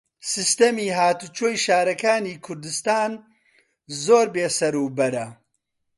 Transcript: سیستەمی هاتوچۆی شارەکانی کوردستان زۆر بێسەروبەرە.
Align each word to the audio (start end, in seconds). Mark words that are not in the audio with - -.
سیستەمی 0.31 0.95
هاتوچۆی 0.97 1.61
شارەکانی 1.65 2.35
کوردستان 2.45 3.11
زۆر 4.03 4.25
بێسەروبەرە. 4.35 5.27